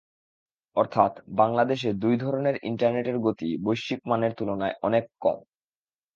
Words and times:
অর্থাৎ 0.77 1.11
বাংলাদেশে 1.33 1.89
দুই 1.93 2.15
ধরনের 2.17 2.55
ইন্টারনেটের 2.63 3.17
গতিই 3.19 3.55
বৈশ্বিক 3.63 4.01
মানের 4.05 4.31
তুলনায় 4.37 4.75
অনেক 4.81 5.03
কম। 5.21 5.37